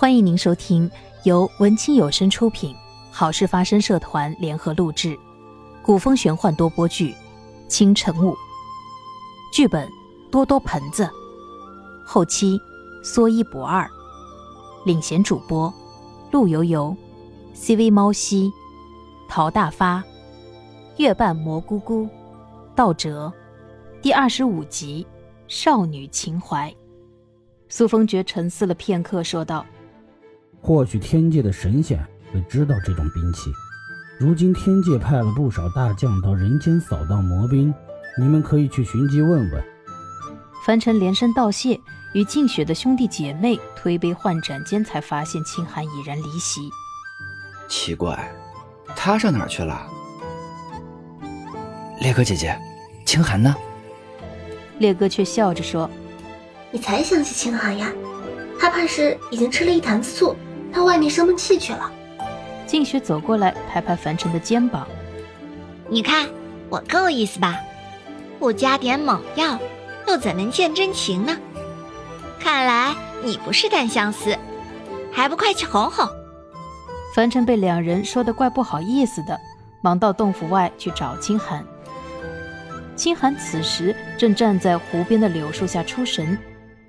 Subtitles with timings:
[0.00, 0.88] 欢迎您收听
[1.24, 2.72] 由文清有声出品、
[3.10, 5.18] 好事发生社团联合录制、
[5.82, 7.10] 古风玄幻多播剧
[7.66, 8.30] 《清晨雾》，
[9.52, 9.90] 剧本
[10.30, 11.10] 多多盆子，
[12.06, 12.56] 后期
[13.02, 13.90] 说一不二，
[14.84, 15.74] 领衔主播
[16.30, 16.96] 陆游游、
[17.52, 18.52] CV 猫西、
[19.28, 20.00] 陶大发、
[20.98, 22.08] 月半蘑菇菇、
[22.72, 23.32] 道哲，
[24.00, 25.04] 第二十五集
[25.48, 26.70] 《少女情怀》。
[27.68, 29.66] 苏风觉沉思了片刻，说道。
[30.68, 31.98] 或许天界的神仙
[32.30, 33.50] 会知道这种兵器。
[34.18, 37.72] 如今天界派了不少大将到人间扫荡魔兵，
[38.20, 39.64] 你们可以去寻机问问。
[40.66, 41.80] 凡尘连声道谢，
[42.12, 46.60] 与静雪的兄弟姐妹推杯换盏间，才发现清寒已然离席。
[47.66, 48.30] 奇怪，
[48.94, 49.86] 他上哪儿去了？
[52.02, 52.54] 烈哥姐姐，
[53.06, 53.56] 清寒呢？
[54.80, 55.88] 烈哥却笑着说
[56.70, 57.90] ：“你才想起清寒呀？
[58.60, 60.36] 他怕是已经吃了一坛子醋。”
[60.72, 61.90] 到外面生闷气去了。
[62.66, 64.86] 静雪走过来，拍拍凡尘的肩膀
[65.88, 66.28] ：“你看
[66.68, 67.58] 我够意思吧？
[68.38, 69.58] 不加点猛药，
[70.06, 71.36] 又怎能见真情呢？
[72.38, 72.94] 看来
[73.24, 74.36] 你不是单相思，
[75.10, 76.06] 还不快去哄哄？”
[77.16, 79.40] 凡尘被两人说的怪不好意思的，
[79.82, 81.64] 忙到洞府外去找清寒。
[82.94, 86.38] 清寒此时正站在湖边的柳树下出神，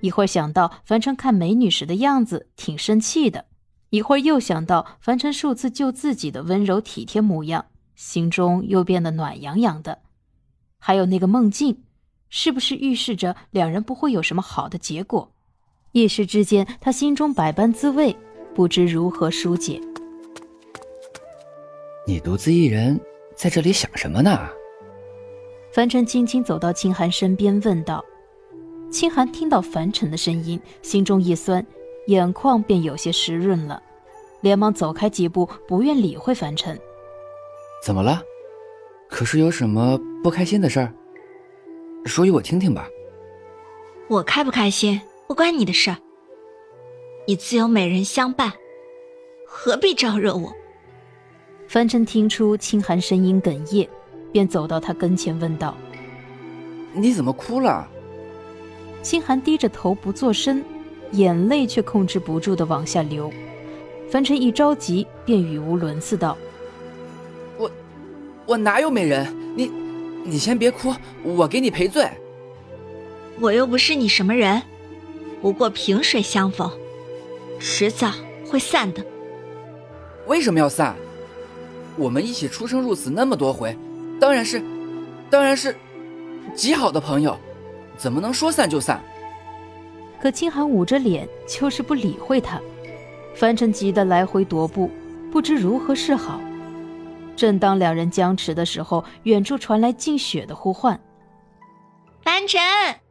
[0.02, 3.45] 一会儿想到凡尘看美女时的样子，挺生气的。
[3.89, 7.65] 一会儿又想到凡尘数次救自己的温柔体贴模样，
[7.95, 9.99] 心中又变得暖洋洋的。
[10.77, 11.83] 还有那个梦境，
[12.29, 15.31] 是不是预示着两人不会有什么好的结果？
[15.91, 18.15] 一时之间，他心中百般滋味，
[18.53, 19.81] 不知如何疏解。
[22.05, 22.99] 你独自一人
[23.35, 24.47] 在这里想什么呢？
[25.73, 28.03] 凡尘轻轻走到清寒身边，问道。
[28.91, 31.65] 清寒听到凡尘的声音，心中一酸。
[32.09, 33.81] 眼眶便有些湿润了，
[34.41, 36.79] 连忙走开几步，不愿理会凡尘。
[37.85, 38.23] 怎么了？
[39.08, 40.92] 可是有什么不开心的事儿？
[42.05, 42.87] 说与我听听吧。
[44.08, 45.97] 我开不开心不关你的事儿。
[47.27, 48.52] 你自有美人相伴，
[49.45, 50.52] 何必招惹我？
[51.67, 53.87] 凡尘听出清寒声音哽咽，
[54.31, 55.77] 便走到他跟前问道
[56.91, 57.87] ：“你怎么哭了？”
[59.03, 60.64] 清寒低着头不作声。
[61.11, 63.31] 眼泪却控制不住的往下流，
[64.09, 66.37] 凡尘一着急便语无伦次道
[67.58, 67.71] ：“我，
[68.45, 69.36] 我哪有美人？
[69.55, 69.71] 你，
[70.23, 70.93] 你先别哭，
[71.23, 72.08] 我给你赔罪。
[73.39, 74.61] 我又不是你什么人，
[75.42, 76.70] 不过萍水相逢，
[77.59, 78.11] 迟早
[78.47, 79.03] 会散的。
[80.27, 80.95] 为什么要散？
[81.97, 83.76] 我们一起出生入死那么多回，
[84.20, 84.61] 当然是，
[85.30, 85.76] 当然是，
[86.53, 87.36] 极好的朋友，
[87.97, 89.03] 怎么能说散就散？”
[90.21, 92.59] 可清寒捂着脸，就是不理会他。
[93.35, 94.91] 凡尘急得来回踱步，
[95.31, 96.41] 不知如何是好。
[97.35, 100.99] 正当两人僵持的时候，远处传来静雪的呼唤
[102.21, 102.59] ：“凡尘，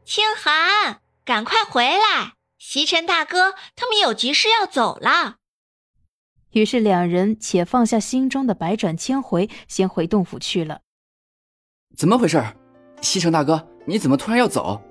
[0.04, 2.34] 清寒，赶快回来！
[2.58, 5.36] 西尘大哥他们有急事要走了。”
[6.52, 10.80] 于是两人且放下心中的百转千回，先回洞府去了。
[11.97, 12.42] 怎么回事？
[13.00, 14.82] 西城大哥，你怎么突然要走？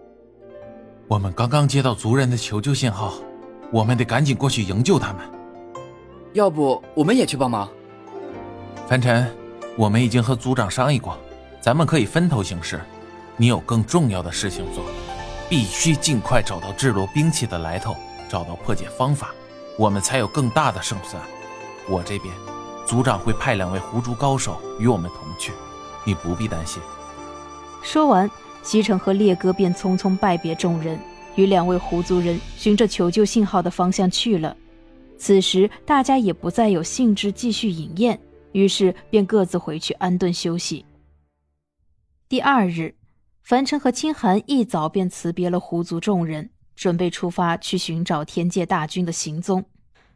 [1.09, 3.13] 我们刚刚接到族人的求救信号，
[3.71, 5.21] 我们得赶紧过去营救他们。
[6.33, 7.69] 要不我们也去帮忙？
[8.89, 9.33] 凡尘，
[9.77, 11.17] 我们已经和族长商议过，
[11.61, 12.81] 咱们可以分头行事。
[13.37, 14.83] 你有更重要的事情做，
[15.47, 17.95] 必须尽快找到制罗兵器的来头，
[18.27, 19.29] 找到破解方法，
[19.77, 21.23] 我们才有更大的胜算。
[21.87, 22.33] 我这边，
[22.85, 25.53] 族长会派两位狐族高手与我们同去，
[26.03, 26.81] 你不必担心。
[27.81, 28.29] 说完。
[28.67, 30.99] 西城和烈哥便匆匆拜别众人，
[31.37, 34.57] 与两位狐族人循着求救信号的方向去了。
[35.17, 38.19] 此时大家也不再有兴致继续饮宴，
[38.51, 40.85] 于是便各自回去安顿休息。
[42.27, 42.93] 第二日，
[43.41, 49.63] 凡尘和清寒一早便辞别了狐族众人，准备出发去寻找天界大军的行踪。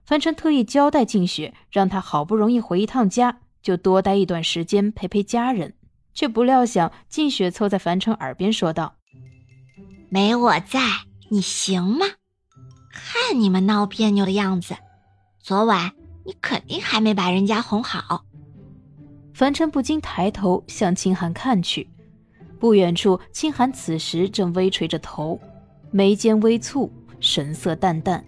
[0.03, 5.73] 凡尘特意交代静雪，让他好不容易回一趟家，就多待一段时间陪陪家人。
[6.13, 8.95] 却不料想，静雪凑在樊城耳边说道
[10.09, 10.79] ：“没我在，
[11.29, 12.05] 你行吗？
[12.91, 14.75] 看你们闹别扭的样子，
[15.39, 15.93] 昨晚
[16.25, 18.25] 你肯定还没把人家哄好。”
[19.33, 21.89] 樊城不禁抬头向清寒看去，
[22.59, 25.39] 不远处，清寒此时正微垂着头，
[25.89, 28.23] 眉间微蹙，神色淡淡。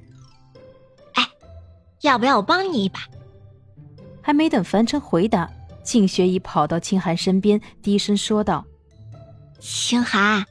[1.13, 1.27] “哎，
[2.01, 3.01] 要不要我帮你一把？”
[4.24, 5.51] 还没等樊城回答。
[5.83, 8.65] 静雪已跑到清寒身边，低声说道
[9.59, 10.45] ：“清寒，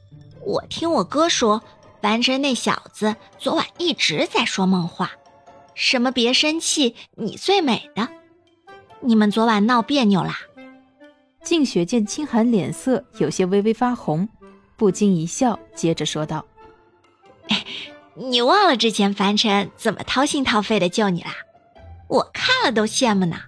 [0.44, 1.62] 我听我哥说，
[2.00, 5.12] 凡尘那小子昨晚一直在说梦话，
[5.74, 8.08] 什么别生气，你最美的。
[9.00, 10.38] 你们昨晚闹别扭啦？
[11.42, 14.28] 静雪见清寒脸色有些微微发红，
[14.76, 16.44] 不禁一笑，接着说道
[17.48, 17.64] ：“哎，
[18.14, 21.34] 你忘了之前凡尘怎么掏心掏肺的救你啦？
[22.08, 23.40] 我看了都羡慕呢。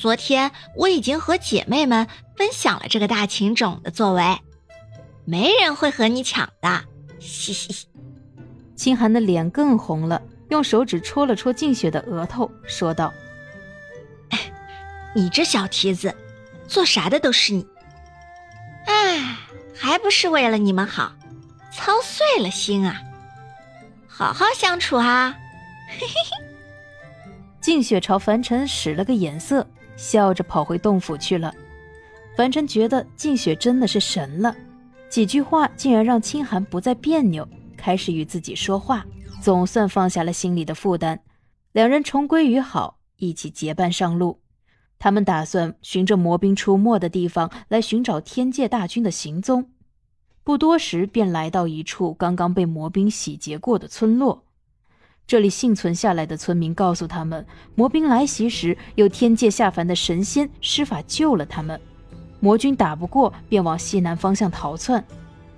[0.00, 4.38] 昨天我已经和姐妹们分享了这个大情种的作为，
[5.26, 6.84] 没人会和你抢的。
[7.18, 7.86] 嘻嘻嘻。”
[8.74, 13.12] 清寒的脸更红了，用手指戳了戳静雪的额头，说道
[15.14, 16.16] ：“你这小蹄子！”
[16.66, 17.66] 做啥的都是你，
[18.86, 19.36] 哎，
[19.76, 21.12] 还不是为了你们好，
[21.70, 23.02] 操碎了心啊！
[24.08, 25.36] 好好相处啊！
[25.88, 26.46] 嘿嘿嘿。
[27.60, 29.66] 静雪朝凡尘使了个眼色，
[30.00, 31.54] 笑着跑回洞府去了。
[32.34, 34.56] 凡尘觉得静雪真的是神了，
[35.10, 39.04] 几句话竟然让清寒不再别扭，开始与自己说话，
[39.42, 41.20] 总算放下了心里的负担。
[41.72, 44.40] 两人重归于好，一起结伴上路。
[44.98, 49.70] 他们打算循着魔兵出没的地方来寻找天界大军的行踪，
[50.42, 54.44] 不多时便来到一处刚刚被魔兵洗劫过的村落。
[55.30, 57.46] 这里幸存下来的村民告诉他们，
[57.76, 61.80] 魔兵来袭时，有天界下凡的神仙施法救了他们。
[62.40, 65.04] 魔军打不过，便往西南方向逃窜，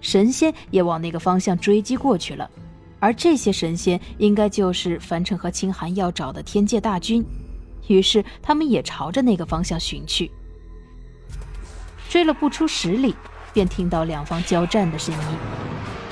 [0.03, 2.51] 神仙也往那个方向追击过去了。
[3.01, 7.25] 而这些神仙，应该就是凡尘和清寒要找的天界大军。
[7.87, 10.31] 于是，他们也朝着那个方向寻去。
[12.11, 13.15] 追了不出十里，
[13.55, 15.37] 便听到两方交战的声音。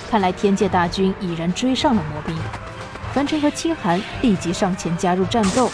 [0.09, 2.35] 看来天界大军已然追上了魔兵。
[3.13, 5.69] 凡尘和清寒立即上前加入战斗。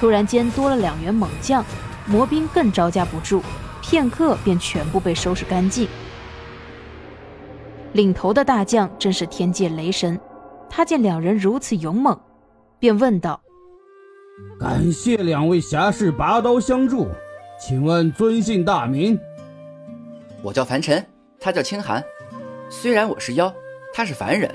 [0.00, 1.64] 突然间，多了两员猛将，
[2.06, 3.40] 魔兵更招架不住，
[3.80, 5.88] 片刻便全部被收拾干净。
[7.92, 10.18] 领头的大将正是天界雷神，
[10.68, 12.18] 他见两人如此勇猛，
[12.78, 13.40] 便问道。
[14.58, 17.06] 感谢两位侠士拔刀相助，
[17.60, 19.18] 请问尊姓大名？
[20.42, 21.04] 我叫凡尘，
[21.38, 22.02] 他叫清寒。
[22.68, 23.54] 虽然我是妖，
[23.94, 24.50] 他是凡人，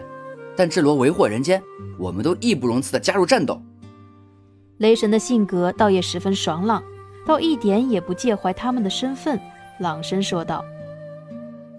[0.58, 1.62] 但智罗为祸人间，
[2.00, 3.62] 我们都义不容辞的加入战斗。
[4.80, 6.84] 雷神的性格倒也十分爽朗，
[7.26, 9.40] 倒一点也不介怀他们的身份，
[9.80, 10.66] 朗声说道：“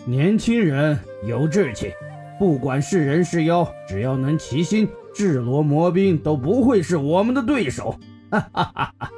[0.07, 1.93] 年轻人有志气，
[2.39, 7.99] 不管是人是妖，只要能齐心。”智罗魔兵都不会是我们的对手。
[8.31, 9.11] 哈哈哈哈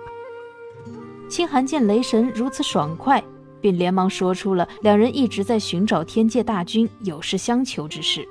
[1.29, 3.23] 清寒见雷神如此爽快，
[3.61, 8.27] 便连忙说出了两人一直在寻找天界大军、有事相求之事。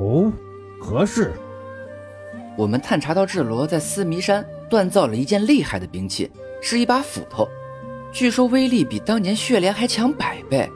[0.00, 0.32] 哦，
[0.80, 1.32] 何事？
[2.56, 6.30] 我们探查到智罗在思迷山锻造了一件厉害的兵器，
[6.62, 7.46] 是一把斧头，
[8.10, 10.68] 据说威力比当年血莲还强百倍。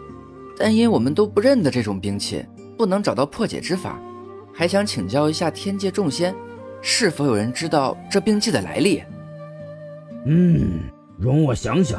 [0.56, 2.44] 但因我们都不认得这种兵器，
[2.76, 3.99] 不能找到破解之法。
[4.53, 6.35] 还想请教一下天界众仙，
[6.82, 9.03] 是否有人知道这兵器的来历？
[10.26, 10.81] 嗯，
[11.19, 11.99] 容我想想。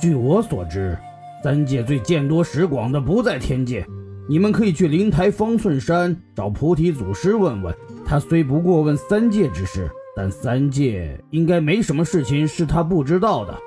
[0.00, 0.98] 据我所知，
[1.42, 3.86] 三界最见多识广的不在天界，
[4.30, 7.76] 你们可以去灵台方寸山找菩提祖师问问。
[8.06, 13.58] 他虽不过问三界之事，但三界应该没什么事情是他不知道的。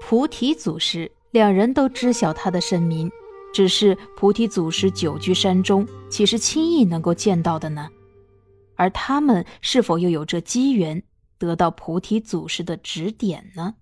[0.00, 3.10] 菩提祖师，两人都知晓他的身名。
[3.52, 7.88] 只是菩提祖师久居山中，岂是轻易能够见到的呢？
[8.76, 11.02] 而他们是否又有这机缘
[11.36, 13.74] 得到菩提祖师的指点呢？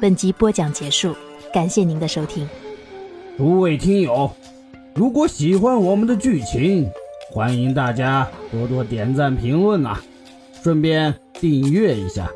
[0.00, 1.12] 本集播讲结束，
[1.52, 2.48] 感谢您的收听。
[3.38, 4.28] 诸位听友，
[4.96, 6.90] 如果喜欢我们的剧情，
[7.30, 10.02] 欢迎大家多多点赞评论啊，
[10.60, 12.28] 顺便订阅一下，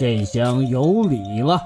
[0.00, 1.60] 这厢有礼了。